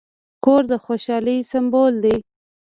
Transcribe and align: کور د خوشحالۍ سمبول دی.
کور 0.43 0.61
د 0.71 0.73
خوشحالۍ 0.85 1.37
سمبول 1.51 1.93
دی. 2.03 2.15